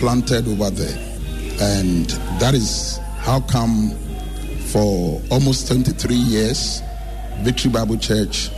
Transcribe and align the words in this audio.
planted 0.00 0.48
over 0.48 0.70
there. 0.70 0.98
And 1.60 2.06
that 2.40 2.54
is 2.54 2.98
how 3.18 3.40
come 3.40 3.90
for 4.72 5.20
almost 5.30 5.68
23 5.68 6.14
years, 6.14 6.80
Victory 7.42 7.70
Bible 7.70 7.98
Church 7.98 8.48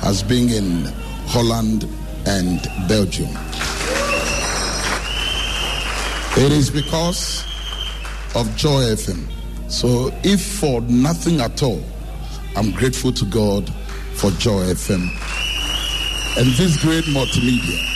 has 0.00 0.22
been 0.22 0.50
in 0.50 0.84
Holland 1.26 1.88
and 2.26 2.60
Belgium. 2.86 3.30
It 6.36 6.52
is 6.52 6.70
because 6.70 7.44
of 8.36 8.54
Joy 8.56 8.82
FM. 8.94 9.26
So, 9.70 10.12
if 10.22 10.44
for 10.44 10.80
nothing 10.82 11.40
at 11.40 11.62
all, 11.62 11.82
I'm 12.56 12.72
grateful 12.72 13.12
to 13.12 13.24
God 13.24 13.72
for 14.14 14.30
Joy 14.32 14.64
FM 14.64 15.08
and 16.36 16.46
this 16.52 16.80
great 16.82 17.04
multimedia. 17.04 17.89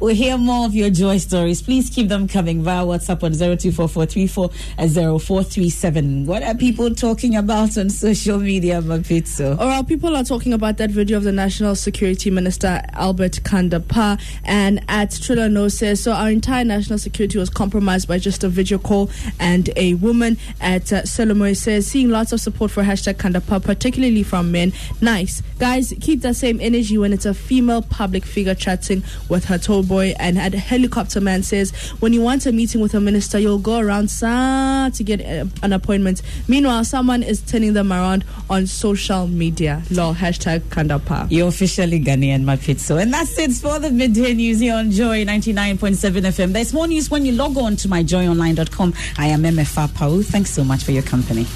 We'll 0.00 0.14
hear 0.14 0.36
more 0.36 0.66
of 0.66 0.74
your 0.74 0.90
joy 0.90 1.16
stories. 1.18 1.62
Please 1.62 1.88
keep 1.88 2.08
them 2.08 2.26
coming 2.28 2.62
via 2.62 2.84
WhatsApp 2.84 3.22
on 3.22 3.32
0244340437. 3.32 6.26
What 6.26 6.42
are 6.42 6.54
people 6.54 6.94
talking 6.94 7.36
about 7.36 7.78
on 7.78 7.88
social 7.88 8.38
media, 8.38 8.82
Mapitso? 8.82 9.58
All 9.58 9.66
right, 9.66 9.86
people 9.86 10.14
are 10.14 10.24
talking 10.24 10.52
about 10.52 10.76
that 10.76 10.90
video 10.90 11.16
of 11.16 11.24
the 11.24 11.32
National 11.32 11.74
Security 11.74 12.30
Minister, 12.30 12.82
Albert 12.92 13.42
Kan-Dapaah, 13.44 14.20
and 14.44 14.80
at 14.88 15.08
Trilano 15.10 15.72
says, 15.72 16.02
so 16.02 16.12
our 16.12 16.30
entire 16.30 16.64
national 16.64 16.98
security 16.98 17.38
was 17.38 17.48
compromised 17.48 18.06
by 18.06 18.18
just 18.18 18.44
a 18.44 18.48
video 18.48 18.76
call 18.78 19.08
and 19.40 19.70
a 19.76 19.94
woman 19.94 20.36
at 20.60 20.92
uh, 20.92 21.06
says, 21.06 21.86
seeing 21.86 22.10
lots 22.10 22.32
of 22.32 22.40
support 22.40 22.70
for 22.70 22.82
hashtag 22.82 23.14
Kandapa, 23.14 23.62
particularly 23.62 24.22
from 24.22 24.52
men. 24.52 24.74
Nice. 25.00 25.42
Guys, 25.58 25.94
keep 26.00 26.20
that 26.20 26.36
same 26.36 26.60
energy 26.60 26.98
when 26.98 27.12
it's 27.12 27.24
a 27.24 27.32
female 27.32 27.80
public 27.80 28.24
figure 28.24 28.54
chatting 28.54 29.02
with 29.28 29.46
her 29.46 29.56
tall 29.56 29.82
boy. 29.82 30.14
And 30.18 30.38
at 30.38 30.52
Helicopter 30.52 31.20
Man 31.20 31.42
says, 31.42 31.70
when 32.00 32.12
you 32.12 32.20
want 32.20 32.44
a 32.44 32.52
meeting 32.52 32.80
with 32.80 32.94
a 32.94 33.00
minister, 33.00 33.38
you'll 33.38 33.58
go 33.58 33.78
around 33.78 34.10
sa 34.10 34.90
to 34.90 35.04
get 35.04 35.20
uh, 35.20 35.46
an 35.62 35.72
appointment. 35.72 36.20
Meanwhile, 36.46 36.84
someone 36.84 37.22
is 37.22 37.40
turning 37.40 37.72
them 37.72 37.92
around 37.92 38.24
on 38.50 38.66
social 38.66 39.26
media. 39.26 39.82
Law 39.90 40.12
hashtag 40.12 40.60
Kandapa. 40.68 41.26
You're 41.30 41.48
officially 41.48 42.00
Ghanaian, 42.00 42.44
Mapitso. 42.44 43.00
And 43.00 43.12
that's 43.12 43.38
it 43.38 43.52
for 43.52 43.78
the 43.78 43.90
midday 43.90 44.34
news 44.34 44.60
here 44.60 44.74
on 44.74 44.90
Joy 44.90 45.24
99.7 45.24 45.76
FM. 46.22 46.52
There's 46.52 46.74
more 46.74 46.86
news 46.86 47.10
when 47.10 47.24
you 47.24 47.32
log 47.32 47.56
on 47.56 47.76
to 47.76 47.88
myjoyonline.com. 47.88 48.94
I 49.16 49.26
am 49.28 49.42
MFA 49.42 49.94
Pau. 49.94 50.20
Thanks 50.20 50.50
so 50.50 50.64
much 50.64 50.84
for 50.84 50.92
your 50.92 51.02
company. 51.02 51.46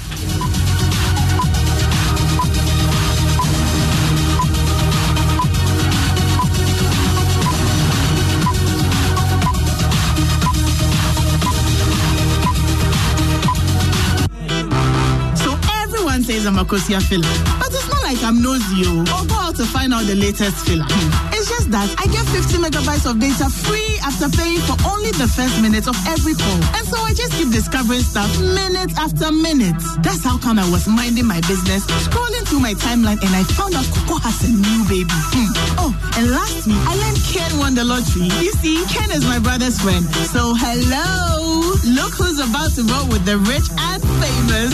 I'm 16.61 17.01
filler. 17.01 17.27
But 17.59 17.73
it's 17.73 17.89
not 17.89 18.03
like 18.03 18.21
I'm 18.23 18.41
nosy 18.41 18.83
oh, 18.85 19.01
or 19.01 19.25
go 19.25 19.35
out 19.35 19.55
to 19.55 19.65
find 19.65 19.93
out 19.93 20.05
the 20.05 20.15
latest 20.15 20.65
filler. 20.65 20.85
It's 21.33 21.49
just 21.49 21.60
that 21.69 21.87
I 21.99 22.05
get 22.09 22.25
50 22.27 22.57
megabytes 22.57 23.09
of 23.09 23.19
data 23.19 23.49
free 23.49 23.99
after 24.01 24.29
paying 24.29 24.61
for 24.65 24.75
only 24.87 25.11
the 25.11 25.27
first 25.27 25.61
minute 25.61 25.87
of 25.87 25.95
every 26.07 26.33
call. 26.33 26.59
And 26.77 26.85
so 26.87 26.97
I 26.97 27.13
just 27.13 27.33
keep 27.33 27.51
discovering 27.51 28.01
stuff 28.01 28.29
minute 28.39 28.91
after 28.97 29.31
minute. 29.31 29.77
That's 30.01 30.23
how 30.23 30.37
come 30.37 30.59
I 30.59 30.67
was 30.69 30.87
minding 30.87 31.25
my 31.27 31.41
business, 31.45 31.85
scrolling 32.07 32.47
through 32.47 32.61
my 32.61 32.73
timeline, 32.73 33.19
and 33.21 33.33
I 33.35 33.43
found 33.53 33.75
out 33.75 33.85
Coco 33.93 34.17
has 34.23 34.41
a 34.47 34.51
new 34.51 34.81
baby. 34.87 35.11
Hmm. 35.11 35.51
Oh, 35.77 35.91
and 36.17 36.31
last 36.31 36.65
week 36.67 36.81
I 36.87 36.93
learned 36.95 37.21
Ken 37.29 37.51
won 37.59 37.75
the 37.75 37.83
lottery. 37.83 38.31
You 38.41 38.51
see, 38.61 38.81
Ken 38.89 39.11
is 39.11 39.25
my 39.25 39.39
brother's 39.39 39.79
friend. 39.79 40.03
So 40.33 40.53
hello, 40.55 41.75
look 41.85 42.13
who's 42.15 42.39
about 42.39 42.71
to 42.79 42.83
roll 42.87 43.07
with 43.11 43.25
the 43.25 43.37
rich 43.37 43.67
and 43.91 44.01
famous. 44.21 44.71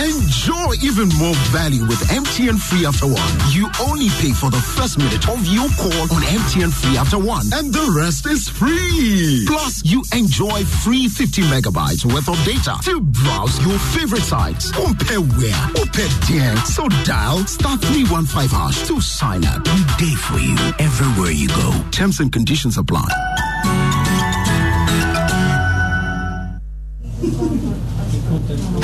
Enjoy 0.00 0.74
even 0.82 1.08
more 1.18 1.34
value 1.52 1.84
with 1.84 2.00
MTN 2.08 2.58
Free 2.58 2.86
After 2.86 3.06
One. 3.06 3.32
You 3.50 3.68
only 3.80 4.08
pay 4.22 4.32
for 4.32 4.50
the 4.50 4.60
first 4.60 4.98
minute 4.98 5.28
of 5.28 5.44
your 5.46 5.68
call 5.76 6.06
on 6.14 6.22
MTN 6.30 6.72
Free 6.72 6.96
After 6.96 7.18
One, 7.18 7.44
and 7.54 7.74
the 7.74 7.92
rest 7.98 8.24
is 8.26 8.48
free. 8.48 9.44
Plus, 9.48 9.84
you 9.84 10.04
enjoy 10.14 10.64
free 10.64 11.08
50 11.08 11.42
megabytes 11.42 12.04
worth 12.04 12.28
of 12.28 12.38
data 12.44 12.78
to 12.84 13.00
browse 13.00 13.58
your 13.66 13.76
favorite 13.78 14.22
sites. 14.22 14.70
Compare 14.70 15.20
where, 15.20 15.66
compare 15.74 16.08
there. 16.30 16.56
So 16.58 16.88
dial 17.02 17.38
star 17.46 17.76
315 17.78 18.48
hash 18.48 18.86
to 18.86 19.00
sign 19.00 19.44
up. 19.44 19.66
We 19.66 19.82
day 19.98 20.14
for 20.14 20.38
you 20.38 20.54
everywhere 20.78 21.32
you 21.32 21.48
go. 21.48 21.84
Terms 21.90 22.20
and 22.20 22.32
conditions 22.32 22.78
apply. 22.78 23.08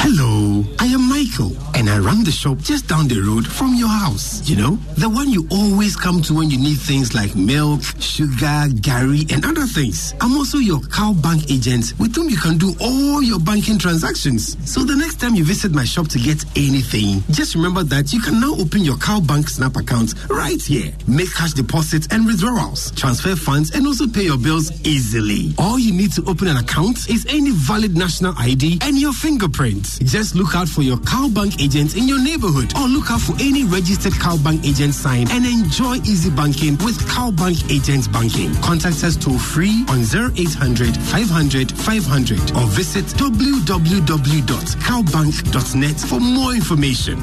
Hello, 0.02 0.64
I 0.80 0.86
am 0.86 1.08
Michael, 1.08 1.52
and 1.86 1.94
I 1.94 1.98
run 2.04 2.24
the 2.24 2.32
shop 2.32 2.58
just 2.58 2.88
down 2.88 3.06
the 3.06 3.20
road 3.20 3.46
from 3.46 3.74
your 3.76 3.88
house. 3.88 4.48
You 4.48 4.56
know, 4.56 4.76
the 4.96 5.08
one 5.08 5.30
you 5.30 5.46
always 5.52 5.94
come 5.94 6.20
to 6.22 6.34
when 6.34 6.50
you 6.50 6.58
need 6.58 6.78
things 6.78 7.14
like 7.14 7.36
milk, 7.36 7.82
sugar, 8.00 8.66
gari, 8.82 9.30
and 9.32 9.44
other 9.44 9.66
things. 9.66 10.14
I'm 10.20 10.36
also 10.36 10.58
your 10.58 10.80
CalBank 10.80 11.50
agent 11.50 11.94
with 12.00 12.16
whom 12.16 12.28
you 12.28 12.38
can 12.38 12.58
do 12.58 12.74
all 12.80 13.22
your 13.22 13.38
banking 13.38 13.78
transactions. 13.78 14.56
So 14.68 14.82
the 14.82 14.96
next 14.96 15.20
time 15.20 15.36
you 15.36 15.44
visit 15.44 15.72
my 15.72 15.84
shop 15.84 16.08
to 16.08 16.18
get 16.18 16.44
anything, 16.56 17.22
just 17.30 17.54
remember 17.54 17.84
that 17.84 18.12
you 18.12 18.20
can 18.20 18.40
now 18.40 18.54
open 18.58 18.82
your 18.82 18.96
CalBank 18.96 19.48
snap 19.48 19.76
account 19.76 20.14
right 20.28 20.60
here. 20.60 20.90
Make 21.06 21.32
cash 21.34 21.52
deposits 21.52 22.08
and 22.10 22.26
withdrawals, 22.26 22.90
transfer 22.92 23.36
funds, 23.36 23.70
and 23.76 23.86
also 23.86 24.08
pay 24.08 24.24
your 24.24 24.38
bills 24.38 24.72
easily. 24.84 25.54
All 25.58 25.78
you 25.78 25.92
need 25.92 26.12
to 26.14 26.24
open 26.26 26.48
an 26.48 26.56
account 26.56 27.08
is 27.08 27.26
any 27.28 27.52
valid 27.52 27.96
national 27.96 28.34
ID 28.38 28.78
and 28.82 28.98
your 28.98 29.12
fingerprint. 29.12 29.84
Just 30.02 30.34
look 30.34 30.56
out 30.56 30.68
for 30.68 30.82
your 30.82 30.96
CalBank 30.96 31.62
agent 31.62 31.75
in 31.76 32.08
your 32.08 32.22
neighborhood 32.22 32.72
or 32.76 32.88
look 32.88 33.10
out 33.10 33.20
for 33.20 33.34
any 33.38 33.62
registered 33.64 34.14
CalBank 34.14 34.64
agent 34.64 34.94
sign 34.94 35.30
and 35.30 35.44
enjoy 35.44 35.96
easy 36.08 36.30
banking 36.30 36.78
with 36.78 36.96
CalBank 37.00 37.70
Agent 37.70 38.10
Banking. 38.10 38.54
Contact 38.62 39.04
us 39.04 39.14
toll 39.14 39.38
free 39.38 39.84
on 39.90 40.00
0800 40.00 40.96
500 40.96 41.72
500 41.72 42.56
or 42.56 42.66
visit 42.68 43.04
www.calbank.net 43.20 46.00
for 46.00 46.18
more 46.18 46.54
information. 46.54 47.18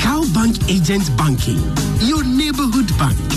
CalBank 0.00 0.66
Agent 0.70 1.14
Banking, 1.18 1.60
your 2.08 2.24
neighborhood 2.24 2.88
bank. 2.96 3.33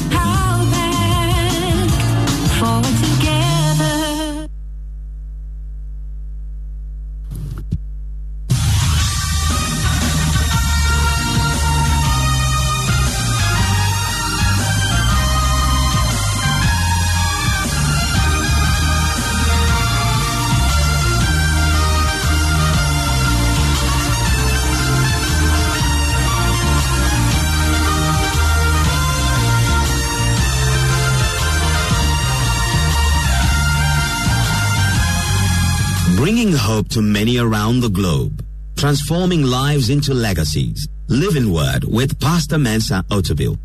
Hope 36.77 36.89
to 36.89 37.01
many 37.01 37.39
around 37.39 37.79
the 37.79 37.89
globe. 37.89 38.45
Transforming 38.75 39.41
lives 39.41 39.89
into 39.89 40.13
legacies. 40.13 40.87
Living 41.07 41.51
Word 41.51 41.83
with 41.85 42.19
Pastor 42.19 42.59
Mensa 42.59 43.03
Otabil. 43.09 43.57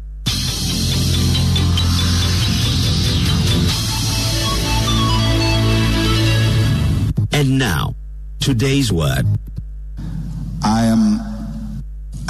And 7.35 7.59
now, 7.59 7.95
today's 8.41 8.91
word. 8.91 9.27
I 10.65 10.85
am 10.87 11.21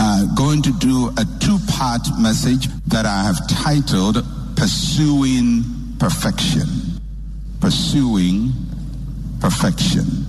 uh, 0.01 0.35
going 0.35 0.62
to 0.62 0.73
do 0.81 1.11
a 1.17 1.25
two 1.39 1.59
part 1.69 2.03
message 2.19 2.67
that 2.89 3.06
I 3.06 3.23
have 3.23 3.39
titled 3.47 4.17
Pursuing 4.56 5.62
Perfection. 6.01 6.67
Pursuing 7.61 8.51
Perfection. 9.39 10.22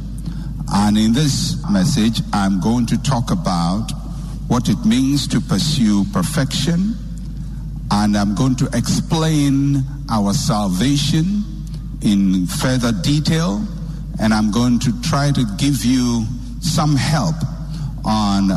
And 0.71 0.98
in 0.98 1.13
this 1.13 1.57
message, 1.69 2.21
I'm 2.31 2.60
going 2.60 2.86
to 2.88 3.01
talk 3.01 3.31
about 3.31 3.92
what 4.48 4.69
it 4.69 4.86
means 4.86 5.27
to 5.30 5.42
pursue 5.42 6.06
perfection. 6.13 6.95
And 7.92 8.18
I'm 8.18 8.36
going 8.36 8.56
to 8.57 8.69
explain 8.74 9.83
our 10.10 10.33
salvation 10.33 11.44
in 12.01 12.48
further 12.48 12.92
detail. 12.92 13.65
And 14.19 14.33
I'm 14.33 14.51
going 14.51 14.80
to 14.80 15.01
try 15.01 15.31
to 15.31 15.45
give 15.57 15.83
you 15.83 16.25
some 16.62 16.95
help 16.95 17.36
on 18.06 18.50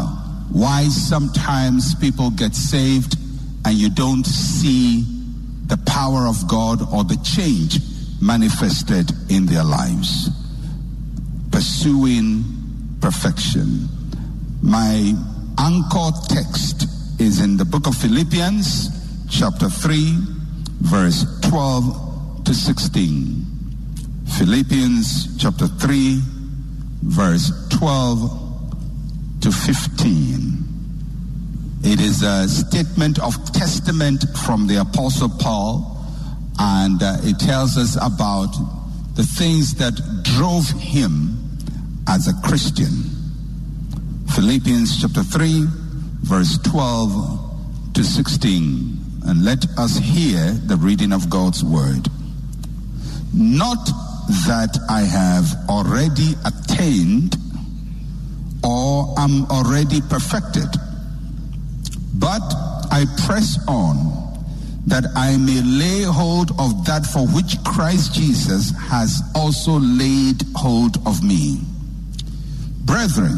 why 0.51 0.85
sometimes 0.85 1.95
people 1.97 2.31
get 2.31 2.55
saved 2.55 3.17
and 3.65 3.75
you 3.75 3.91
don't 3.91 4.25
see 4.25 5.05
the 5.67 5.77
power 5.87 6.27
of 6.27 6.47
God 6.49 6.81
or 6.93 7.05
the 7.05 7.17
change 7.25 7.81
manifested 8.21 9.11
in 9.29 9.47
their 9.47 9.65
lives. 9.65 10.31
Pursuing 11.87 12.43
perfection. 13.01 13.89
My 14.61 15.15
anchor 15.57 16.11
text 16.27 16.83
is 17.21 17.41
in 17.41 17.57
the 17.57 17.65
book 17.65 17.87
of 17.87 17.95
Philippians, 17.95 18.91
chapter 19.31 19.71
3, 19.71 20.17
verse 20.81 21.25
12 21.43 22.43
to 22.45 22.53
16. 22.53 23.47
Philippians 24.37 25.39
chapter 25.39 25.69
3, 25.69 26.21
verse 27.05 27.53
12 27.69 29.41
to 29.43 29.53
15. 29.53 30.65
It 31.85 32.01
is 32.01 32.25
a 32.25 32.49
statement 32.49 33.21
of 33.21 33.37
testament 33.53 34.25
from 34.45 34.67
the 34.67 34.81
Apostle 34.81 35.29
Paul, 35.29 36.05
and 36.59 37.01
uh, 37.01 37.19
it 37.23 37.39
tells 37.39 37.79
us 37.79 37.95
about 37.95 38.57
the 39.15 39.23
things 39.23 39.77
that 39.77 39.95
drove 40.25 40.69
him 40.71 41.36
as 42.09 42.29
a 42.29 42.35
Christian. 42.47 42.93
Philippians 44.35 45.01
chapter 45.01 45.23
3, 45.23 45.65
verse 46.23 46.59
12 46.59 47.95
to 47.95 48.05
16. 48.05 48.99
And 49.27 49.45
let 49.45 49.67
us 49.79 49.97
hear 49.97 50.53
the 50.53 50.77
reading 50.77 51.13
of 51.13 51.29
God's 51.29 51.65
word. 51.65 52.09
Not 53.35 53.85
that 54.47 54.79
I 54.89 55.01
have 55.03 55.69
already 55.69 56.35
attained 56.45 57.37
or 58.63 59.15
am 59.19 59.47
already 59.47 60.01
perfected, 60.01 60.69
but 62.15 62.43
I 62.91 63.05
press 63.27 63.59
on 63.69 64.25
that 64.87 65.05
I 65.17 65.37
may 65.37 65.61
lay 65.63 66.03
hold 66.03 66.51
of 66.59 66.85
that 66.87 67.05
for 67.05 67.27
which 67.27 67.63
Christ 67.65 68.15
Jesus 68.15 68.71
has 68.89 69.23
also 69.35 69.79
laid 69.81 70.43
hold 70.55 70.97
of 71.07 71.23
me. 71.25 71.61
Brethren, 72.87 73.37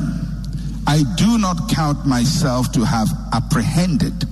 I 0.87 1.03
do 1.17 1.39
not 1.39 1.69
count 1.69 2.06
myself 2.06 2.71
to 2.73 2.85
have 2.85 3.09
apprehended, 3.33 4.25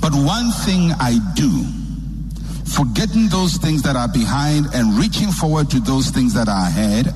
but 0.00 0.12
one 0.14 0.50
thing 0.64 0.92
I 0.98 1.18
do 1.34 1.64
forgetting 2.72 3.28
those 3.28 3.56
things 3.56 3.82
that 3.82 3.96
are 3.96 4.08
behind 4.08 4.66
and 4.74 4.98
reaching 4.98 5.30
forward 5.30 5.70
to 5.70 5.80
those 5.80 6.08
things 6.08 6.32
that 6.34 6.48
are 6.48 6.66
ahead, 6.66 7.12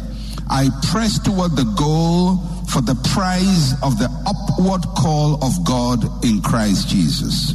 I 0.51 0.69
press 0.91 1.19
toward 1.19 1.53
the 1.57 1.65
goal 1.77 2.37
for 2.69 2.83
the 2.83 2.95
prize 3.13 3.73
of 3.83 3.99
the 3.99 4.11
upward 4.27 4.83
call 4.97 5.43
of 5.43 5.65
God 5.65 6.25
in 6.25 6.43
Christ 6.43 6.89
Jesus. 6.89 7.55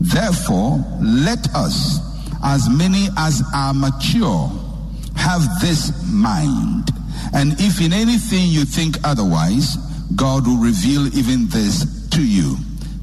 Therefore, 0.00 0.84
let 1.00 1.48
us, 1.54 2.00
as 2.44 2.68
many 2.68 3.08
as 3.16 3.42
are 3.54 3.72
mature, 3.72 4.50
have 5.16 5.42
this 5.60 5.92
mind. 6.12 6.91
And 7.32 7.54
if 7.58 7.80
in 7.80 7.92
anything 7.92 8.48
you 8.48 8.64
think 8.64 8.96
otherwise, 9.04 9.76
God 10.16 10.46
will 10.46 10.58
reveal 10.58 11.06
even 11.16 11.48
this 11.48 12.08
to 12.10 12.22
you. 12.24 12.56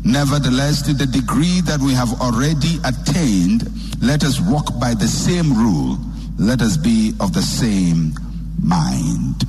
Nevertheless, 0.04 0.82
to 0.84 0.94
the 0.94 1.06
degree 1.06 1.62
that 1.62 1.80
we 1.80 1.94
have 1.94 2.22
already 2.22 2.78
attained, 2.86 3.68
let 4.02 4.24
us 4.24 4.40
walk 4.40 4.80
by 4.80 4.94
the 4.94 5.08
same 5.08 5.54
rule. 5.54 5.98
Let 6.38 6.62
us 6.62 6.78
be 6.78 7.14
of 7.20 7.34
the 7.34 7.42
same 7.42 8.14
mind. 8.62 9.42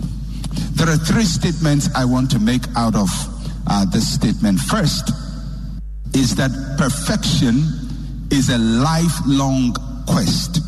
There 0.75 0.89
are 0.89 0.97
three 0.97 1.25
statements 1.25 1.89
I 1.95 2.05
want 2.05 2.31
to 2.33 2.39
make 2.39 2.63
out 2.77 2.97
of 2.97 3.09
uh, 3.67 3.85
this 3.87 4.13
statement. 4.13 4.59
First 4.59 5.11
is 6.15 6.35
that 6.37 6.51
perfection 6.79 7.63
is 8.31 8.49
a 8.49 8.59
lifelong 8.59 9.75
quest. 10.07 10.60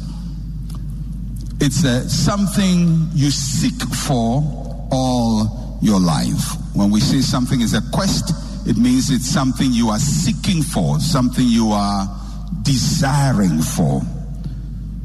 It's 1.64 1.84
a, 1.84 2.10
something 2.10 3.08
you 3.14 3.30
seek 3.30 3.80
for 3.94 4.42
all 4.90 5.78
your 5.80 6.00
life. 6.00 6.56
When 6.74 6.90
we 6.90 6.98
say 6.98 7.20
something 7.20 7.60
is 7.60 7.72
a 7.72 7.80
quest, 7.92 8.34
it 8.66 8.76
means 8.76 9.10
it's 9.10 9.28
something 9.28 9.70
you 9.70 9.90
are 9.90 10.00
seeking 10.00 10.64
for, 10.64 10.98
something 10.98 11.46
you 11.46 11.68
are 11.68 12.08
desiring 12.62 13.62
for. 13.62 14.02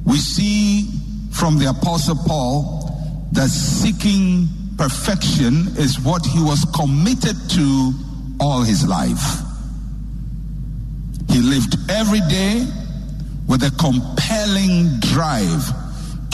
We 0.03 0.17
see 0.17 0.89
from 1.31 1.59
the 1.59 1.69
Apostle 1.69 2.15
Paul 2.25 3.29
that 3.33 3.49
seeking 3.49 4.47
perfection 4.79 5.67
is 5.77 5.99
what 5.99 6.25
he 6.25 6.41
was 6.41 6.65
committed 6.75 7.37
to 7.51 7.93
all 8.39 8.63
his 8.63 8.87
life. 8.87 9.43
He 11.29 11.39
lived 11.39 11.77
every 11.87 12.21
day 12.21 12.65
with 13.47 13.61
a 13.61 13.69
compelling 13.77 14.99
drive 15.01 15.86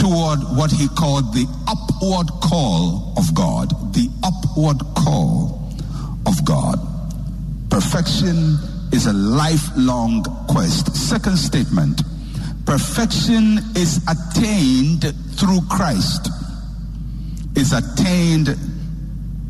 toward 0.03 0.39
what 0.57 0.69
he 0.69 0.89
called 0.89 1.33
the 1.33 1.47
upward 1.65 2.27
call 2.41 3.13
of 3.15 3.33
God. 3.33 3.69
The 3.93 4.09
upward 4.21 4.79
call 4.97 5.71
of 6.25 6.43
God. 6.43 6.77
Perfection 7.69 8.57
is 8.91 9.05
a 9.05 9.13
lifelong 9.13 10.23
quest. 10.49 10.93
Second 10.93 11.37
statement 11.37 12.01
perfection 12.65 13.59
is 13.77 14.03
attained 14.09 15.05
through 15.39 15.61
Christ. 15.71 16.27
Is 17.55 17.71
attained 17.71 18.57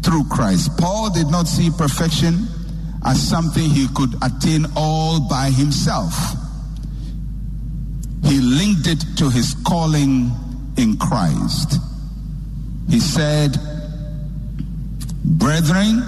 through 0.05 0.25
Christ. 0.25 0.77
Paul 0.77 1.09
did 1.09 1.31
not 1.31 1.47
see 1.47 1.71
perfection 1.71 2.45
as 3.03 3.19
something 3.19 3.67
he 3.71 3.87
could 3.95 4.13
attain 4.21 4.67
all 4.75 5.19
by 5.19 5.49
himself. 5.49 6.13
He 8.23 8.39
linked 8.39 8.87
it 8.87 9.03
to 9.17 9.31
his 9.31 9.55
calling 9.65 10.31
in 10.77 10.97
Christ. 10.97 11.79
He 12.89 12.99
said, 12.99 13.57
Brethren, 15.23 16.03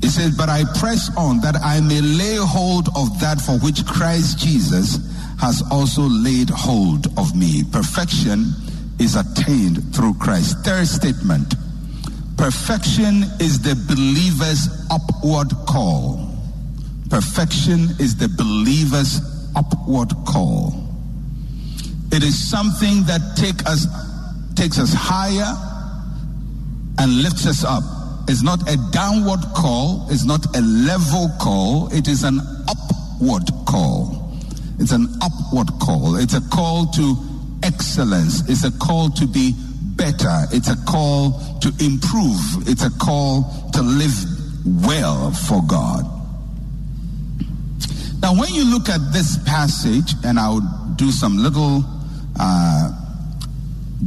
he 0.00 0.08
says, 0.08 0.36
But 0.36 0.48
I 0.48 0.64
press 0.78 1.10
on 1.16 1.40
that 1.40 1.56
I 1.56 1.80
may 1.80 2.00
lay 2.00 2.36
hold 2.36 2.88
of 2.96 3.18
that 3.20 3.40
for 3.40 3.58
which 3.58 3.84
Christ 3.86 4.38
Jesus 4.38 4.98
has 5.40 5.62
also 5.70 6.02
laid 6.02 6.50
hold 6.50 7.06
of 7.18 7.36
me. 7.36 7.64
Perfection 7.72 8.52
is 8.98 9.16
attained 9.16 9.94
through 9.94 10.14
Christ. 10.14 10.58
Third 10.64 10.86
statement 10.86 11.54
perfection 12.36 13.22
is 13.40 13.62
the 13.62 13.74
believer's 13.88 14.68
upward 14.90 15.50
call. 15.66 16.36
Perfection 17.08 17.88
is 17.98 18.16
the 18.16 18.28
believer's 18.28 19.20
upward 19.56 20.12
call. 20.26 20.83
It 22.14 22.22
is 22.22 22.38
something 22.48 23.02
that 23.04 23.20
take 23.34 23.66
us, 23.68 23.86
takes 24.54 24.78
us 24.78 24.94
higher 24.94 25.52
and 26.98 27.22
lifts 27.22 27.44
us 27.44 27.64
up. 27.64 27.82
It's 28.28 28.42
not 28.42 28.62
a 28.70 28.76
downward 28.92 29.40
call, 29.56 30.06
it's 30.10 30.24
not 30.24 30.46
a 30.56 30.60
level 30.60 31.28
call, 31.40 31.92
it 31.92 32.06
is 32.06 32.22
an 32.22 32.40
upward 32.68 33.50
call. 33.66 34.24
It's 34.78 34.92
an 34.92 35.08
upward 35.22 35.68
call. 35.80 36.16
It's 36.16 36.34
a 36.34 36.40
call 36.52 36.86
to 36.92 37.16
excellence. 37.62 38.48
It's 38.48 38.64
a 38.64 38.70
call 38.78 39.10
to 39.10 39.26
be 39.26 39.54
better. 39.96 40.46
It's 40.52 40.68
a 40.68 40.76
call 40.86 41.40
to 41.60 41.68
improve. 41.80 42.68
It's 42.68 42.84
a 42.84 42.90
call 42.98 43.70
to 43.72 43.82
live 43.82 44.14
well 44.86 45.32
for 45.32 45.62
God. 45.66 46.04
Now, 48.20 48.34
when 48.38 48.54
you 48.54 48.64
look 48.64 48.88
at 48.88 49.12
this 49.12 49.36
passage, 49.44 50.14
and 50.24 50.38
I'll 50.38 50.94
do 50.96 51.10
some 51.10 51.38
little 51.38 51.84
uh, 52.38 52.92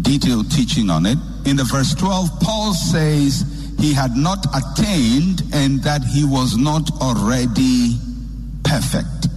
detailed 0.01 0.51
teaching 0.51 0.89
on 0.89 1.05
it, 1.05 1.17
in 1.45 1.55
the 1.55 1.63
verse 1.63 1.95
12, 1.95 2.29
Paul 2.41 2.73
says 2.73 3.45
he 3.79 3.93
had 3.93 4.15
not 4.15 4.45
attained 4.55 5.43
and 5.53 5.81
that 5.83 6.03
he 6.03 6.25
was 6.25 6.57
not 6.57 6.89
already 7.01 7.97
perfect. 8.63 9.27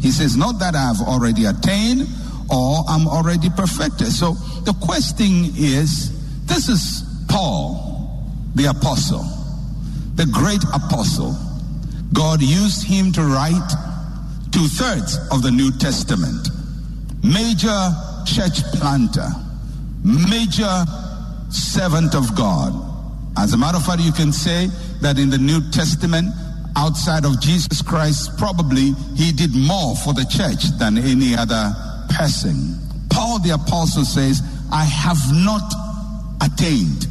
He 0.00 0.10
says, 0.10 0.36
Not 0.36 0.58
that 0.60 0.74
I 0.74 0.82
have 0.82 1.00
already 1.00 1.46
attained 1.46 2.06
or 2.50 2.84
I'm 2.88 3.06
already 3.06 3.50
perfected. 3.50 4.08
So 4.08 4.32
the 4.64 4.74
question 4.80 5.52
is 5.56 6.14
this 6.46 6.68
is 6.68 7.04
Paul, 7.28 8.24
the 8.54 8.66
apostle, 8.66 9.24
the 10.14 10.26
great 10.26 10.62
apostle. 10.74 11.36
God 12.12 12.40
used 12.40 12.84
him 12.84 13.12
to 13.12 13.22
write 13.22 13.70
two 14.50 14.66
thirds 14.66 15.18
of 15.30 15.42
the 15.42 15.50
New 15.50 15.70
Testament. 15.72 16.48
Major 17.22 17.92
church 18.28 18.62
planter, 18.74 19.28
major 20.04 20.84
servant 21.48 22.14
of 22.14 22.36
God. 22.36 22.72
As 23.38 23.54
a 23.54 23.56
matter 23.56 23.78
of 23.78 23.86
fact, 23.86 24.02
you 24.02 24.12
can 24.12 24.32
say 24.32 24.68
that 25.00 25.18
in 25.18 25.30
the 25.30 25.38
New 25.38 25.60
Testament, 25.70 26.28
outside 26.76 27.24
of 27.24 27.40
Jesus 27.40 27.80
Christ, 27.80 28.36
probably 28.36 28.92
he 29.16 29.32
did 29.32 29.54
more 29.54 29.96
for 29.96 30.12
the 30.12 30.24
church 30.28 30.68
than 30.78 30.98
any 30.98 31.34
other 31.34 31.72
person. 32.10 32.76
Paul 33.10 33.38
the 33.40 33.50
Apostle 33.50 34.04
says, 34.04 34.42
I 34.70 34.84
have 34.84 35.18
not 35.32 35.72
attained 36.42 37.06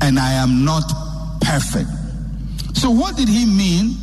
and 0.00 0.18
I 0.18 0.32
am 0.32 0.64
not 0.64 0.84
perfect. 1.42 1.90
So, 2.74 2.90
what 2.90 3.16
did 3.16 3.28
he 3.28 3.44
mean 3.44 3.96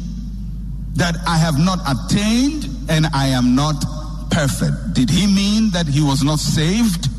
that 0.95 1.15
I 1.27 1.37
have 1.37 1.57
not 1.57 1.79
attained 1.87 2.67
and 2.89 3.07
I 3.13 3.27
am 3.27 3.55
not 3.55 3.83
perfect. 4.31 4.93
Did 4.93 5.09
he 5.09 5.27
mean 5.27 5.69
that 5.71 5.85
he 5.85 6.01
was 6.01 6.23
not 6.23 6.39
saved? 6.39 7.09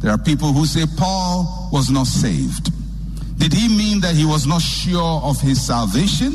There 0.00 0.10
are 0.10 0.18
people 0.18 0.52
who 0.52 0.64
say 0.64 0.84
Paul 0.96 1.68
was 1.72 1.90
not 1.90 2.06
saved. 2.06 2.70
Did 3.38 3.52
he 3.52 3.68
mean 3.68 4.00
that 4.00 4.14
he 4.14 4.24
was 4.24 4.46
not 4.46 4.62
sure 4.62 5.20
of 5.22 5.40
his 5.40 5.60
salvation? 5.60 6.32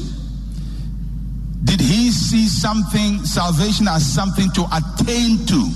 Did 1.63 1.81
he 1.81 2.11
see 2.11 2.47
something, 2.47 3.23
salvation 3.25 3.87
as 3.87 4.05
something 4.05 4.51
to 4.51 4.65
attain 4.71 5.45
to, 5.47 5.71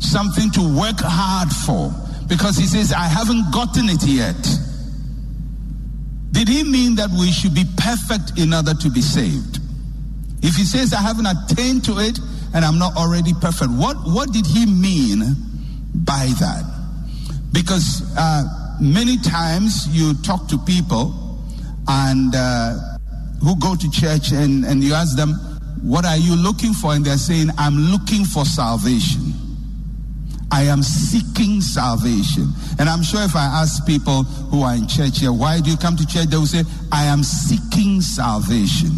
something 0.00 0.50
to 0.52 0.60
work 0.78 1.00
hard 1.00 1.50
for? 1.50 1.92
Because 2.28 2.56
he 2.56 2.66
says, 2.66 2.92
I 2.92 3.04
haven't 3.04 3.52
gotten 3.52 3.88
it 3.88 4.04
yet. 4.04 4.36
Did 6.32 6.48
he 6.48 6.64
mean 6.64 6.96
that 6.96 7.10
we 7.10 7.30
should 7.30 7.54
be 7.54 7.64
perfect 7.78 8.38
in 8.38 8.52
order 8.52 8.74
to 8.74 8.90
be 8.90 9.00
saved? 9.00 9.60
If 10.42 10.54
he 10.56 10.64
says, 10.64 10.92
I 10.92 11.00
haven't 11.00 11.26
attained 11.26 11.84
to 11.86 11.98
it 11.98 12.18
and 12.54 12.64
I'm 12.64 12.78
not 12.78 12.96
already 12.96 13.32
perfect, 13.34 13.70
what, 13.72 13.96
what 14.04 14.32
did 14.32 14.46
he 14.46 14.66
mean 14.66 15.20
by 15.94 16.32
that? 16.40 16.64
Because 17.52 18.02
uh, 18.16 18.76
many 18.80 19.18
times 19.18 19.88
you 19.88 20.14
talk 20.22 20.48
to 20.48 20.58
people 20.58 21.14
and 21.88 22.34
uh, 22.34 22.74
who 23.42 23.58
go 23.58 23.74
to 23.74 23.90
church 23.90 24.32
and, 24.32 24.64
and 24.64 24.82
you 24.82 24.94
ask 24.94 25.16
them, 25.16 25.34
What 25.82 26.04
are 26.04 26.16
you 26.16 26.34
looking 26.36 26.72
for? 26.72 26.92
And 26.92 27.04
they're 27.04 27.16
saying, 27.16 27.50
I'm 27.58 27.76
looking 27.76 28.24
for 28.24 28.44
salvation. 28.44 29.32
I 30.50 30.62
am 30.64 30.82
seeking 30.82 31.60
salvation. 31.60 32.52
And 32.78 32.88
I'm 32.88 33.02
sure 33.02 33.22
if 33.22 33.34
I 33.34 33.44
ask 33.44 33.86
people 33.86 34.22
who 34.22 34.62
are 34.62 34.74
in 34.74 34.86
church 34.86 35.18
here, 35.20 35.32
why 35.32 35.60
do 35.60 35.70
you 35.70 35.76
come 35.76 35.96
to 35.96 36.06
church? 36.06 36.26
They 36.26 36.36
will 36.36 36.46
say, 36.46 36.62
I 36.92 37.04
am 37.04 37.22
seeking 37.22 38.00
salvation. 38.00 38.90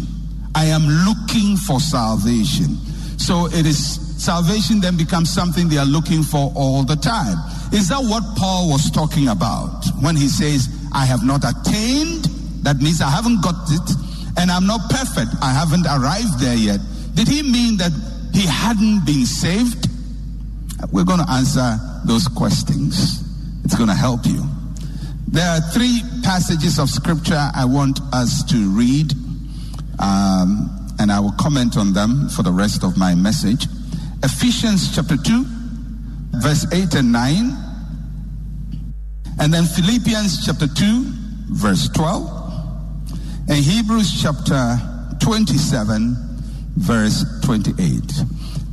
I 0.55 0.65
am 0.65 0.83
looking 1.05 1.57
for 1.57 1.79
salvation. 1.79 2.77
So 3.19 3.45
it 3.47 3.67
is 3.67 3.99
salvation 4.17 4.79
then 4.79 4.97
becomes 4.97 5.29
something 5.29 5.67
they 5.67 5.77
are 5.77 5.85
looking 5.85 6.23
for 6.23 6.51
all 6.55 6.83
the 6.83 6.95
time. 6.95 7.37
Is 7.71 7.89
that 7.89 8.01
what 8.01 8.23
Paul 8.35 8.69
was 8.69 8.89
talking 8.89 9.27
about 9.27 9.85
when 10.01 10.15
he 10.15 10.27
says, 10.27 10.67
I 10.93 11.05
have 11.05 11.23
not 11.23 11.43
attained? 11.43 12.25
That 12.63 12.77
means 12.81 13.01
I 13.01 13.09
haven't 13.09 13.43
got 13.43 13.55
it 13.69 13.87
and 14.39 14.49
I'm 14.49 14.65
not 14.65 14.89
perfect. 14.89 15.31
I 15.41 15.51
haven't 15.51 15.85
arrived 15.85 16.39
there 16.39 16.55
yet. 16.55 16.79
Did 17.13 17.27
he 17.27 17.43
mean 17.43 17.77
that 17.77 17.91
he 18.33 18.47
hadn't 18.47 19.05
been 19.05 19.25
saved? 19.25 19.87
We're 20.91 21.03
going 21.03 21.19
to 21.19 21.29
answer 21.29 21.77
those 22.05 22.27
questions. 22.27 23.21
It's 23.65 23.75
going 23.75 23.89
to 23.89 23.95
help 23.95 24.25
you. 24.25 24.43
There 25.27 25.47
are 25.47 25.61
three 25.71 26.01
passages 26.23 26.79
of 26.79 26.89
scripture 26.89 27.39
I 27.53 27.65
want 27.65 27.99
us 28.13 28.43
to 28.45 28.57
read, 28.71 29.13
um, 29.99 30.78
and 30.99 31.11
I 31.11 31.19
will 31.19 31.33
comment 31.39 31.77
on 31.77 31.93
them 31.93 32.29
for 32.29 32.43
the 32.43 32.51
rest 32.51 32.83
of 32.83 32.97
my 32.97 33.15
message. 33.15 33.65
Ephesians 34.21 34.93
chapter 34.93 35.15
2, 35.15 35.45
verse 36.41 36.65
8 36.71 36.93
and 36.95 37.11
9, 37.11 37.57
and 39.39 39.53
then 39.53 39.63
Philippians 39.63 40.45
chapter 40.45 40.67
2, 40.67 41.05
verse 41.51 41.87
12, 41.89 42.29
and 43.47 43.57
Hebrews 43.57 44.21
chapter 44.21 44.77
27, 45.21 46.15
verse 46.75 47.23
28. 47.43 48.03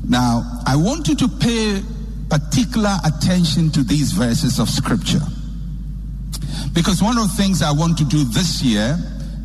Now, 0.09 0.42
I 0.66 0.75
want 0.76 1.06
you 1.09 1.14
to 1.16 1.28
pay 1.28 1.80
particular 2.28 2.97
attention 3.04 3.71
to 3.71 3.85
these 3.85 4.12
verses 4.12 4.59
of 4.59 4.68
scripture. 4.68 5.23
Because 6.73 7.02
one 7.02 7.16
of 7.16 7.28
the 7.28 7.35
things 7.42 7.62
I 7.62 7.71
want 7.71 7.97
to 7.99 8.04
do 8.04 8.25
this 8.25 8.62
year 8.62 8.99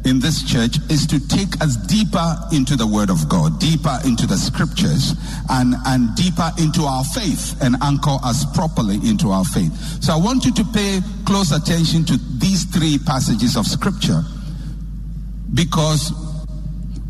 in 0.06 0.20
this 0.20 0.44
church 0.44 0.78
is 0.90 1.06
to 1.08 1.20
take 1.28 1.62
us 1.62 1.78
deeper 1.88 2.36
into 2.52 2.76
the 2.76 2.88
word 2.88 3.10
of 3.10 3.30
God, 3.30 3.60
deeper 3.60 4.00
into 4.06 4.26
the 4.26 4.38
scriptures, 4.38 5.14
and, 5.50 5.76
and 5.86 6.16
deeper 6.16 6.50
into 6.58 6.84
our 6.84 7.04
faith 7.04 7.56
and 7.62 7.76
anchor 7.82 8.18
us 8.24 8.46
properly 8.56 8.96
into 9.08 9.30
our 9.30 9.46
faith. 9.46 9.72
So 10.04 10.14
I 10.14 10.18
want 10.18 10.46
you 10.46 10.54
to 10.54 10.64
pay 10.74 11.00
close 11.26 11.52
attention 11.52 12.06
to 12.06 12.18
these 12.40 12.66
three 12.66 12.98
passages 12.98 13.56
of 13.56 13.68
scripture 13.68 14.24
because 15.54 16.14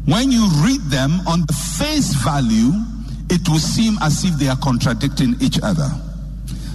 when 0.05 0.31
you 0.31 0.48
read 0.65 0.81
them 0.89 1.12
on 1.27 1.41
the 1.45 1.53
face 1.79 2.13
value, 2.15 2.71
it 3.29 3.48
will 3.48 3.60
seem 3.60 3.98
as 4.01 4.25
if 4.25 4.36
they 4.36 4.48
are 4.48 4.57
contradicting 4.57 5.36
each 5.39 5.60
other. 5.63 5.89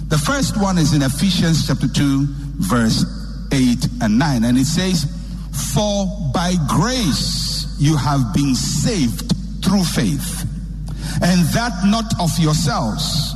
The 0.07 0.17
first 0.17 0.59
one 0.59 0.77
is 0.77 0.93
in 0.93 1.03
Ephesians 1.03 1.67
chapter 1.67 1.87
2, 1.87 2.25
verse 2.57 3.05
8 3.51 4.01
and 4.01 4.17
9, 4.17 4.43
and 4.45 4.57
it 4.57 4.65
says, 4.65 5.16
For 5.57 6.31
by 6.33 6.55
grace 6.67 7.75
you 7.79 7.97
have 7.97 8.33
been 8.33 8.55
saved 8.55 9.33
through 9.63 9.83
faith, 9.83 10.43
and 11.21 11.45
that 11.53 11.85
not 11.85 12.05
of 12.19 12.37
yourselves. 12.39 13.33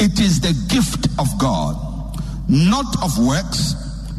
It 0.00 0.18
is 0.18 0.40
the 0.40 0.54
gift 0.68 1.06
of 1.18 1.28
God, 1.38 1.76
not 2.48 3.02
of 3.02 3.18
works, 3.18 3.74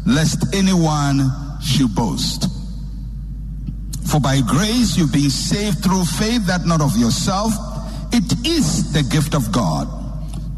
lest 0.06 0.54
anyone 0.54 1.30
should 1.60 1.94
boast. 1.94 2.48
For 4.06 4.20
by 4.20 4.40
grace 4.40 4.96
you've 4.96 5.12
been 5.12 5.30
saved 5.30 5.82
through 5.82 6.04
faith, 6.04 6.46
that 6.46 6.66
not 6.66 6.80
of 6.80 6.96
yourself. 6.96 7.52
It 8.12 8.46
is 8.46 8.92
the 8.92 9.02
gift 9.02 9.34
of 9.34 9.50
God, 9.50 9.88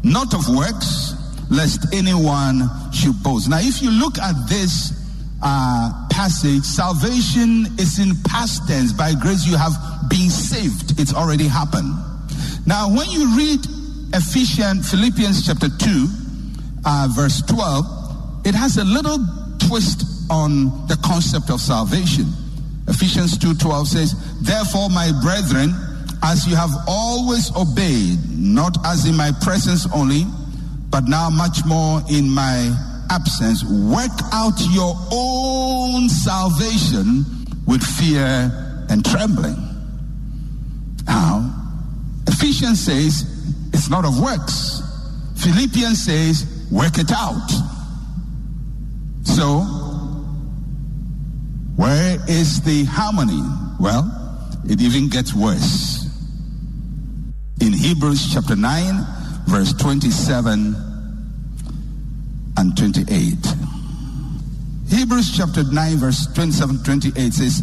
not 0.03 0.33
of 0.33 0.47
works, 0.47 1.15
lest 1.49 1.93
anyone 1.93 2.69
should 2.93 3.21
boast. 3.23 3.49
Now, 3.49 3.59
if 3.59 3.81
you 3.81 3.89
look 3.89 4.19
at 4.19 4.47
this 4.47 4.93
uh, 5.41 6.06
passage, 6.17 6.63
salvation 6.63 7.67
is 7.77 7.99
in 7.99 8.15
past 8.23 8.67
tense. 8.67 8.91
By 8.91 9.13
grace 9.13 9.45
you 9.45 9.55
have 9.55 9.73
been 10.09 10.31
saved. 10.31 10.99
It's 10.99 11.13
already 11.13 11.45
happened. 11.45 11.93
Now, 12.65 12.89
when 12.89 13.07
you 13.11 13.37
read 13.37 13.59
Ephesians, 14.15 14.89
Philippians 14.89 15.45
chapter 15.45 15.69
2, 15.69 16.07
uh, 16.85 17.07
verse 17.11 17.43
12, 17.43 18.47
it 18.47 18.55
has 18.55 18.77
a 18.77 18.83
little 18.83 19.19
twist 19.69 20.05
on 20.31 20.87
the 20.87 20.97
concept 21.05 21.51
of 21.51 21.61
salvation. 21.61 22.25
Ephesians 22.87 23.37
2:12 23.37 23.87
says, 23.87 24.15
"Therefore, 24.41 24.89
my 24.89 25.11
brethren, 25.21 25.75
as 26.23 26.47
you 26.47 26.55
have 26.55 26.73
always 26.87 27.51
obeyed, 27.55 28.17
not 28.35 28.75
as 28.87 29.05
in 29.05 29.15
my 29.15 29.31
presence 29.33 29.85
only, 29.93 30.25
but 30.89 31.07
now 31.07 31.29
much 31.29 31.63
more 31.65 32.01
in 32.09 32.27
my 32.27 32.75
absence, 33.09 33.63
work 33.63 34.11
out 34.33 34.59
your 34.71 34.95
own 35.11 36.09
salvation 36.09 37.25
with 37.65 37.83
fear 37.83 38.85
and 38.89 39.03
trembling." 39.03 39.57
Now, 41.05 41.53
Ephesians 42.27 42.79
says 42.79 43.25
it's 43.73 43.89
not 43.89 44.05
of 44.05 44.19
works. 44.19 44.81
Philippians 45.35 46.03
says 46.03 46.45
work 46.71 46.97
it 46.97 47.11
out. 47.11 47.49
So, 49.23 49.61
where 51.75 52.19
is 52.27 52.61
the 52.61 52.85
harmony? 52.85 53.43
Well, 53.79 54.11
it 54.65 54.81
even 54.81 55.09
gets 55.09 55.33
worse. 55.33 56.07
In 57.61 57.73
Hebrews 57.73 58.33
chapter 58.33 58.55
9, 58.55 59.05
verse 59.47 59.73
27 59.73 60.75
and 62.57 62.75
28. 62.75 63.35
Hebrews 64.89 65.35
chapter 65.35 65.63
9, 65.63 65.97
verse 65.97 66.27
27 66.33 66.83
28 66.83 67.33
says, 67.33 67.61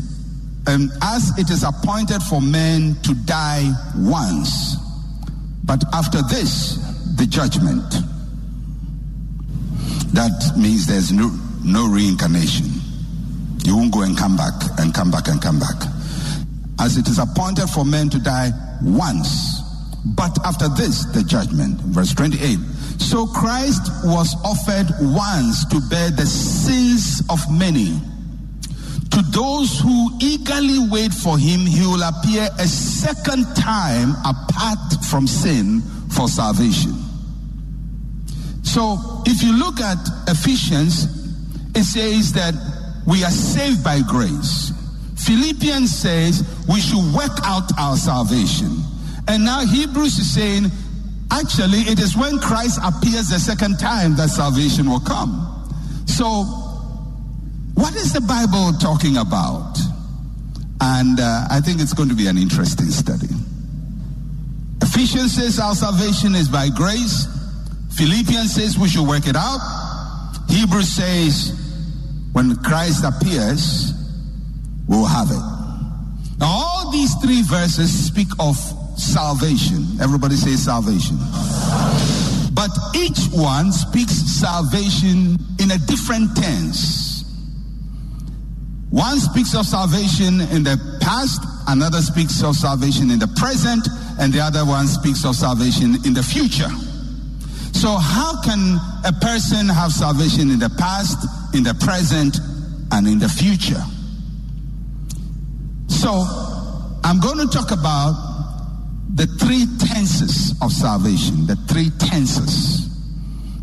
um, 0.66 0.90
As 1.02 1.36
it 1.38 1.50
is 1.50 1.64
appointed 1.64 2.22
for 2.22 2.40
men 2.40 2.96
to 3.02 3.14
die 3.26 3.70
once, 3.96 4.76
but 5.64 5.82
after 5.92 6.22
this, 6.22 6.76
the 7.16 7.26
judgment. 7.26 7.90
That 10.12 10.54
means 10.56 10.86
there's 10.86 11.12
no, 11.12 11.30
no 11.64 11.88
reincarnation. 11.88 12.66
You 13.64 13.76
won't 13.76 13.92
go 13.92 14.02
and 14.02 14.16
come 14.16 14.36
back 14.36 14.54
and 14.78 14.94
come 14.94 15.10
back 15.10 15.26
and 15.28 15.42
come 15.42 15.58
back. 15.58 15.82
As 16.78 16.96
it 16.98 17.08
is 17.08 17.18
appointed 17.18 17.68
for 17.68 17.84
men 17.84 18.10
to 18.10 18.18
die 18.18 18.50
once, 18.82 19.60
but 20.04 20.36
after 20.44 20.68
this, 20.68 21.04
the 21.06 21.24
judgment. 21.24 21.80
Verse 21.80 22.14
28. 22.14 22.58
So 22.98 23.26
Christ 23.26 23.82
was 24.04 24.34
offered 24.44 24.88
once 25.00 25.64
to 25.66 25.80
bear 25.88 26.10
the 26.10 26.26
sins 26.26 27.22
of 27.30 27.40
many. 27.50 28.00
To 29.10 29.22
those 29.30 29.78
who 29.78 30.10
eagerly 30.20 30.78
wait 30.90 31.12
for 31.12 31.38
him, 31.38 31.60
he 31.60 31.86
will 31.86 32.02
appear 32.02 32.48
a 32.58 32.66
second 32.66 33.44
time 33.54 34.16
apart 34.24 35.04
from 35.08 35.26
sin 35.26 35.82
for 36.10 36.26
salvation. 36.26 36.94
So 38.62 39.22
if 39.26 39.42
you 39.42 39.56
look 39.56 39.78
at 39.80 39.98
Ephesians, 40.26 41.04
it 41.76 41.84
says 41.84 42.32
that 42.32 42.54
we 43.06 43.22
are 43.22 43.30
saved 43.30 43.84
by 43.84 44.00
grace. 44.00 44.72
Philippians 45.16 45.94
says 45.94 46.42
we 46.68 46.80
should 46.80 47.14
work 47.14 47.38
out 47.44 47.70
our 47.78 47.96
salvation. 47.96 48.76
And 49.28 49.44
now 49.44 49.64
Hebrews 49.64 50.18
is 50.18 50.34
saying, 50.34 50.64
actually, 51.40 51.80
it 51.90 51.98
is 51.98 52.16
when 52.16 52.38
Christ 52.38 52.78
appears 52.82 53.28
the 53.28 53.38
second 53.38 53.78
time 53.78 54.16
that 54.16 54.28
salvation 54.28 54.88
will 54.88 55.00
come. 55.00 55.32
So, 56.06 56.44
what 57.74 57.94
is 57.96 58.12
the 58.12 58.20
Bible 58.20 58.72
talking 58.78 59.16
about? 59.16 59.76
And 60.80 61.18
uh, 61.18 61.46
I 61.50 61.60
think 61.60 61.80
it's 61.80 61.92
going 61.92 62.08
to 62.08 62.14
be 62.14 62.26
an 62.26 62.38
interesting 62.38 62.86
study. 62.86 63.28
Ephesians 64.82 65.34
says 65.34 65.58
our 65.58 65.74
salvation 65.74 66.34
is 66.34 66.48
by 66.48 66.68
grace. 66.68 67.26
Philippians 67.96 68.54
says 68.54 68.78
we 68.78 68.88
should 68.88 69.06
work 69.06 69.26
it 69.26 69.36
out. 69.36 69.60
Hebrews 70.48 70.88
says 70.88 71.58
when 72.32 72.56
Christ 72.62 73.04
appears, 73.04 73.92
we'll 74.86 75.06
have 75.06 75.30
it. 75.30 76.38
Now, 76.38 76.46
all 76.46 76.90
these 76.90 77.14
three 77.16 77.42
verses 77.42 78.06
speak 78.06 78.28
of 78.38 78.56
salvation. 78.96 80.00
Everybody 80.00 80.36
say 80.36 80.56
salvation. 80.56 81.16
But 82.54 82.70
each 82.94 83.28
one 83.32 83.72
speaks 83.72 84.12
salvation 84.12 85.38
in 85.58 85.70
a 85.70 85.78
different 85.78 86.36
tense. 86.36 87.24
One 88.90 89.18
speaks 89.18 89.56
of 89.56 89.66
salvation 89.66 90.40
in 90.40 90.62
the 90.62 90.78
past, 91.00 91.42
another 91.66 92.00
speaks 92.00 92.42
of 92.44 92.54
salvation 92.54 93.10
in 93.10 93.18
the 93.18 93.26
present, 93.34 93.88
and 94.20 94.32
the 94.32 94.40
other 94.40 94.64
one 94.64 94.86
speaks 94.86 95.24
of 95.24 95.34
salvation 95.34 95.96
in 96.06 96.14
the 96.14 96.22
future. 96.22 96.70
So, 97.72 97.96
how 97.96 98.40
can 98.42 98.78
a 99.04 99.12
person 99.12 99.68
have 99.68 99.90
salvation 99.90 100.48
in 100.48 100.60
the 100.60 100.70
past, 100.78 101.26
in 101.54 101.64
the 101.64 101.74
present, 101.74 102.38
and 102.92 103.08
in 103.08 103.18
the 103.18 103.28
future? 103.28 103.82
So, 105.88 106.10
I'm 107.02 107.18
going 107.18 107.38
to 107.38 107.48
talk 107.52 107.72
about 107.72 108.33
the 109.14 109.26
three 109.38 109.66
tenses 109.78 110.54
of 110.60 110.72
salvation. 110.72 111.46
The 111.46 111.56
three 111.68 111.90
tenses. 111.98 112.90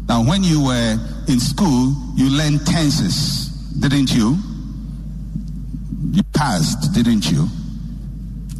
Now, 0.07 0.23
when 0.23 0.43
you 0.43 0.63
were 0.63 0.97
in 1.27 1.39
school, 1.39 1.93
you 2.15 2.29
learned 2.29 2.65
tenses, 2.65 3.47
didn't 3.79 4.13
you? 4.13 4.37
You 6.11 6.23
passed, 6.33 6.93
didn't 6.93 7.29
you? 7.29 7.47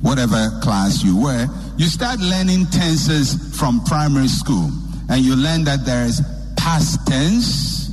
Whatever 0.01 0.59
class 0.61 1.03
you 1.03 1.21
were, 1.21 1.47
you 1.77 1.87
start 1.87 2.19
learning 2.19 2.65
tenses 2.67 3.57
from 3.57 3.83
primary 3.85 4.27
school. 4.27 4.69
And 5.09 5.23
you 5.23 5.35
learn 5.35 5.63
that 5.65 5.85
there 5.85 6.05
is 6.05 6.21
past 6.57 7.05
tense, 7.07 7.89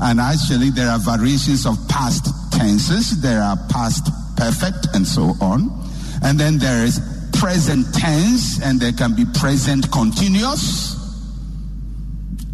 and 0.00 0.20
actually 0.20 0.70
there 0.70 0.88
are 0.88 0.98
variations 0.98 1.66
of 1.66 1.76
past 1.88 2.28
tenses. 2.52 3.20
There 3.20 3.40
are 3.42 3.56
past 3.70 4.08
perfect 4.36 4.88
and 4.94 5.06
so 5.06 5.34
on. 5.40 5.70
And 6.22 6.38
then 6.38 6.58
there 6.58 6.84
is 6.84 7.00
present 7.38 7.94
tense, 7.94 8.60
and 8.62 8.80
there 8.80 8.92
can 8.92 9.14
be 9.14 9.24
present 9.34 9.90
continuous. 9.92 10.94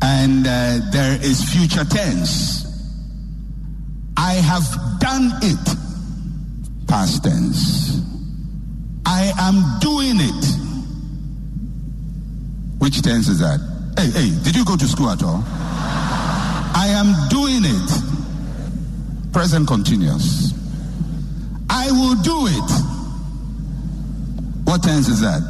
And 0.03 0.47
uh, 0.47 0.81
there 0.91 1.19
is 1.23 1.43
future 1.53 1.85
tense. 1.85 2.67
I 4.17 4.35
have 4.35 4.65
done 4.99 5.33
it. 5.43 6.89
Past 6.89 7.25
tense. 7.25 8.01
I 9.07 9.33
am 9.39 9.81
doing 9.81 10.17
it. 10.21 10.45
Which 12.79 13.01
tense 13.03 13.29
is 13.29 13.39
that? 13.39 13.61
Hey, 13.97 14.11
hey, 14.11 14.31
did 14.43 14.57
you 14.57 14.65
go 14.65 14.77
to 14.77 14.87
school 14.87 15.11
at 15.11 15.23
all? 15.23 15.45
I 15.47 16.87
am 16.89 17.29
doing 17.29 17.63
it. 17.65 19.33
Present 19.33 19.69
continuous. 19.69 20.53
I 21.71 21.91
will 21.91 22.17
do 22.23 22.47
it. 22.49 22.92
What 24.65 24.83
tense 24.83 25.09
is 25.09 25.21
that? 25.21 25.43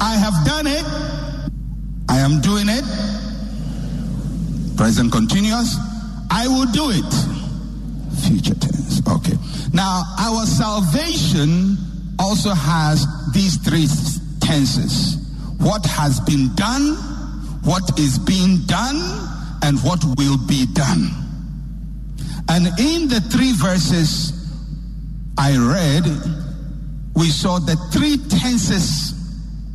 I 0.00 0.16
have 0.16 0.44
done 0.46 0.66
it. 0.66 0.84
I 2.08 2.18
am 2.18 2.40
doing 2.40 2.66
it. 2.68 2.84
Present 4.76 5.12
continuous. 5.12 5.76
I 6.30 6.46
will 6.48 6.66
do 6.66 6.90
it. 6.90 7.12
Future 8.26 8.54
tense. 8.54 9.02
Okay. 9.08 9.36
Now, 9.72 10.02
our 10.18 10.46
salvation 10.46 11.76
also 12.18 12.50
has 12.50 13.06
these 13.32 13.56
three 13.58 13.86
tenses. 14.40 15.16
What 15.58 15.84
has 15.86 16.20
been 16.20 16.54
done, 16.54 16.94
what 17.64 17.98
is 17.98 18.18
being 18.18 18.58
done, 18.66 18.96
and 19.62 19.78
what 19.80 20.04
will 20.16 20.38
be 20.46 20.66
done. 20.72 21.10
And 22.48 22.66
in 22.78 23.08
the 23.08 23.20
three 23.32 23.52
verses 23.52 24.32
I 25.38 25.56
read, 25.56 26.04
we 27.16 27.30
saw 27.30 27.58
the 27.58 27.76
three 27.90 28.18
tenses 28.28 29.14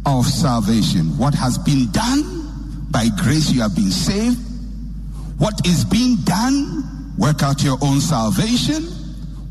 of 0.06 0.26
salvation. 0.26 1.18
What 1.18 1.34
has 1.34 1.58
been 1.58 1.92
done, 1.92 2.88
by 2.92 3.08
grace 3.18 3.52
you 3.52 3.62
have 3.62 3.76
been 3.76 3.92
saved. 3.92 4.38
What 5.40 5.66
is 5.66 5.84
being 5.84 6.18
done, 6.24 7.14
work 7.18 7.42
out 7.42 7.64
your 7.64 7.80
own 7.82 8.00
salvation. 8.00 8.84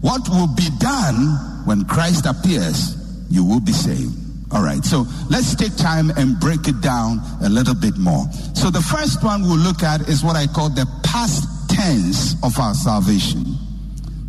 What 0.00 0.28
will 0.28 0.46
be 0.46 0.68
done 0.78 1.66
when 1.66 1.84
Christ 1.84 2.26
appears, 2.26 2.96
you 3.28 3.44
will 3.44 3.60
be 3.60 3.72
saved. 3.72 4.14
All 4.52 4.62
right, 4.62 4.84
so 4.84 5.06
let's 5.28 5.54
take 5.54 5.76
time 5.76 6.10
and 6.16 6.38
break 6.40 6.68
it 6.68 6.80
down 6.80 7.20
a 7.42 7.48
little 7.48 7.74
bit 7.74 7.96
more. 7.98 8.24
So 8.54 8.70
the 8.70 8.80
first 8.80 9.22
one 9.22 9.42
we'll 9.42 9.58
look 9.58 9.82
at 9.82 10.08
is 10.08 10.24
what 10.24 10.36
I 10.36 10.46
call 10.46 10.70
the 10.70 10.86
past 11.04 11.70
tense 11.70 12.34
of 12.42 12.58
our 12.58 12.74
salvation. 12.74 13.44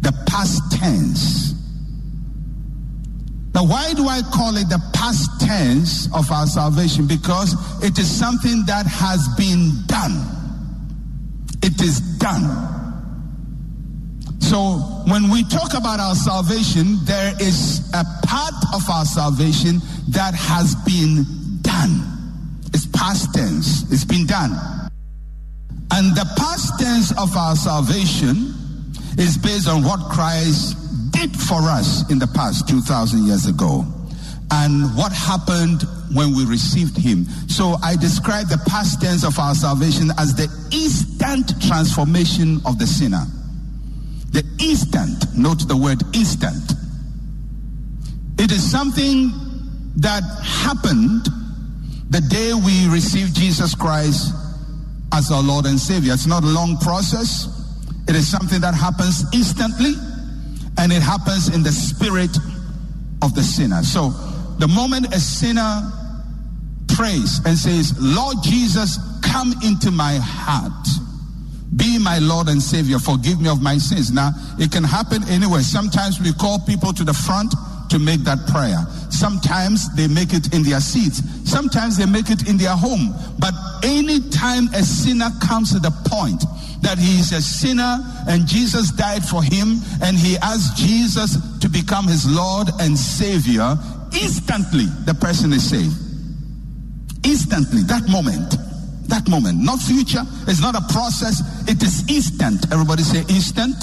The 0.01 0.13
past 0.27 0.61
tense. 0.71 1.50
Why 3.65 3.93
do 3.93 4.07
I 4.07 4.21
call 4.21 4.57
it 4.57 4.69
the 4.69 4.81
past 4.93 5.39
tense 5.41 6.07
of 6.13 6.31
our 6.31 6.47
salvation? 6.47 7.07
Because 7.07 7.53
it 7.83 7.97
is 7.99 8.09
something 8.09 8.65
that 8.65 8.85
has 8.85 9.27
been 9.37 9.71
done. 9.85 10.25
It 11.63 11.81
is 11.81 11.99
done. 12.17 12.71
So, 14.39 14.77
when 15.07 15.29
we 15.29 15.43
talk 15.43 15.73
about 15.73 15.99
our 15.99 16.15
salvation, 16.15 16.97
there 17.03 17.33
is 17.39 17.89
a 17.93 18.03
part 18.25 18.53
of 18.73 18.89
our 18.89 19.05
salvation 19.05 19.79
that 20.09 20.33
has 20.33 20.75
been 20.83 21.25
done. 21.61 22.01
It's 22.73 22.87
past 22.87 23.33
tense, 23.33 23.89
it's 23.91 24.03
been 24.03 24.25
done. 24.25 24.51
And 25.91 26.15
the 26.15 26.25
past 26.37 26.79
tense 26.79 27.11
of 27.17 27.35
our 27.35 27.55
salvation 27.55 28.53
is 29.17 29.37
based 29.37 29.67
on 29.67 29.83
what 29.83 29.99
Christ 30.09 30.77
did 31.21 31.39
for 31.39 31.61
us 31.69 32.09
in 32.09 32.19
the 32.19 32.27
past 32.27 32.67
2,000 32.67 33.25
years 33.25 33.45
ago 33.45 33.85
and 34.51 34.95
what 34.97 35.11
happened 35.11 35.83
when 36.13 36.35
we 36.35 36.45
received 36.45 36.97
him. 36.97 37.25
So 37.47 37.75
I 37.83 37.95
describe 37.95 38.47
the 38.47 38.61
past 38.67 39.01
tense 39.01 39.23
of 39.23 39.37
our 39.39 39.55
salvation 39.55 40.09
as 40.17 40.35
the 40.35 40.49
instant 40.73 41.61
transformation 41.61 42.59
of 42.65 42.79
the 42.79 42.87
sinner. 42.87 43.23
The 44.31 44.43
instant, 44.59 45.37
note 45.37 45.67
the 45.67 45.77
word 45.77 46.01
instant. 46.13 46.73
It 48.39 48.51
is 48.51 48.69
something 48.69 49.31
that 49.97 50.23
happened 50.43 51.27
the 52.09 52.21
day 52.21 52.53
we 52.53 52.93
received 52.93 53.35
Jesus 53.35 53.75
Christ 53.75 54.33
as 55.13 55.31
our 55.31 55.43
Lord 55.43 55.65
and 55.65 55.79
Savior. 55.79 56.13
It's 56.13 56.27
not 56.27 56.43
a 56.43 56.47
long 56.47 56.77
process. 56.77 57.47
It 58.09 58.15
is 58.15 58.29
something 58.29 58.59
that 58.61 58.73
happens 58.73 59.23
instantly 59.33 59.93
and 60.81 60.91
it 60.91 61.01
happens 61.01 61.53
in 61.53 61.61
the 61.61 61.71
spirit 61.71 62.35
of 63.21 63.35
the 63.35 63.43
sinner. 63.43 63.83
So 63.83 64.09
the 64.57 64.67
moment 64.67 65.13
a 65.13 65.19
sinner 65.19 65.85
prays 66.89 67.39
and 67.45 67.55
says, 67.55 67.93
Lord 67.99 68.37
Jesus, 68.41 68.97
come 69.21 69.53
into 69.63 69.91
my 69.91 70.17
heart. 70.19 70.87
Be 71.75 71.99
my 71.99 72.17
Lord 72.17 72.49
and 72.49 72.59
Savior. 72.59 72.97
Forgive 72.97 73.39
me 73.39 73.47
of 73.47 73.61
my 73.61 73.77
sins. 73.77 74.11
Now, 74.11 74.31
it 74.57 74.71
can 74.71 74.83
happen 74.83 75.21
anywhere. 75.29 75.61
Sometimes 75.61 76.19
we 76.19 76.33
call 76.33 76.57
people 76.65 76.93
to 76.93 77.03
the 77.03 77.13
front 77.13 77.53
to 77.91 77.99
make 77.99 78.21
that 78.25 78.39
prayer. 78.47 78.81
Sometimes 79.11 79.93
they 79.95 80.07
make 80.07 80.33
it 80.33 80.51
in 80.51 80.63
their 80.63 80.79
seats. 80.79 81.21
Sometimes 81.45 81.95
they 81.95 82.07
make 82.07 82.31
it 82.31 82.49
in 82.49 82.57
their 82.57 82.75
home. 82.75 83.13
But 83.37 83.53
anytime 83.83 84.67
a 84.73 84.81
sinner 84.81 85.29
comes 85.45 85.73
to 85.73 85.79
the 85.79 85.91
point 86.09 86.43
that 86.81 86.97
he 86.97 87.19
is 87.19 87.31
a 87.31 87.41
sinner 87.41 87.99
and 88.27 88.47
Jesus 88.47 88.91
died 88.91 89.23
for 89.23 89.41
him 89.43 89.79
and 90.01 90.17
he 90.17 90.37
asked 90.37 90.77
Jesus 90.77 91.37
to 91.59 91.69
become 91.69 92.07
his 92.07 92.29
Lord 92.29 92.67
and 92.79 92.97
Savior, 92.97 93.77
instantly 94.13 94.85
the 95.05 95.13
person 95.13 95.53
is 95.53 95.69
saved. 95.69 95.93
Instantly, 97.23 97.83
that 97.83 98.09
moment. 98.09 98.55
That 99.07 99.27
moment, 99.27 99.59
not 99.61 99.79
future. 99.79 100.23
It's 100.47 100.61
not 100.61 100.75
a 100.75 100.81
process. 100.93 101.41
It 101.67 101.83
is 101.83 102.09
instant. 102.09 102.71
Everybody 102.71 103.03
say 103.03 103.19
instant. 103.29 103.75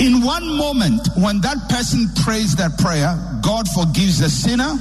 In 0.00 0.22
one 0.22 0.56
moment, 0.56 1.08
when 1.16 1.40
that 1.40 1.68
person 1.68 2.06
prays 2.22 2.54
that 2.56 2.78
prayer, 2.78 3.18
God 3.42 3.68
forgives 3.68 4.20
the 4.20 4.30
sinner, 4.30 4.78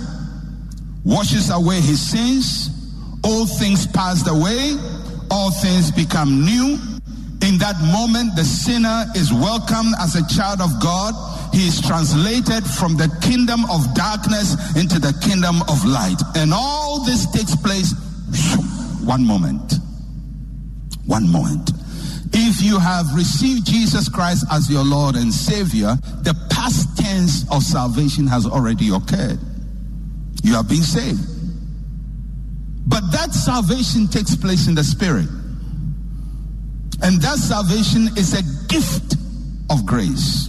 washes 1.04 1.50
away 1.50 1.82
his 1.82 2.00
sins, 2.00 2.70
all 3.24 3.48
things 3.48 3.88
passed 3.88 4.28
away, 4.30 4.78
all 5.38 5.52
things 5.52 5.92
become 5.92 6.44
new. 6.44 6.80
In 7.46 7.60
that 7.60 7.78
moment, 7.94 8.36
the 8.36 8.44
sinner 8.44 9.06
is 9.16 9.32
welcomed 9.32 9.94
as 10.02 10.16
a 10.16 10.26
child 10.34 10.62
of 10.62 10.82
God. 10.82 11.14
He 11.54 11.68
is 11.68 11.80
translated 11.80 12.66
from 12.66 12.98
the 12.98 13.08
kingdom 13.22 13.62
of 13.70 13.94
darkness 13.94 14.58
into 14.76 14.98
the 14.98 15.14
kingdom 15.22 15.62
of 15.70 15.86
light. 15.86 16.18
And 16.36 16.52
all 16.52 17.06
this 17.06 17.30
takes 17.30 17.56
place 17.56 17.94
one 19.06 19.24
moment. 19.28 19.76
One 21.06 21.30
moment. 21.32 21.70
If 22.34 22.64
you 22.64 22.80
have 22.80 23.06
received 23.14 23.68
Jesus 23.68 24.10
Christ 24.10 24.44
as 24.52 24.72
your 24.72 24.84
Lord 24.84 25.16
and 25.16 25.32
Savior, 25.32 25.96
the 26.24 26.34
past 26.50 26.98
tense 26.98 27.46
of 27.52 27.62
salvation 27.62 28.26
has 28.26 28.48
already 28.48 28.90
occurred. 28.90 29.40
You 30.42 30.56
have 30.56 30.68
been 30.68 30.82
saved. 30.82 31.37
But 32.88 33.12
that 33.12 33.34
salvation 33.34 34.08
takes 34.08 34.36
place 34.36 34.68
in 34.68 34.76
the 34.76 34.84
spirit. 34.84 35.28
And 37.02 37.22
that 37.22 37.38
salvation 37.38 38.08
is 38.18 38.34
a 38.34 38.44
gift 38.68 39.16
of 39.70 39.86
grace. 39.86 40.46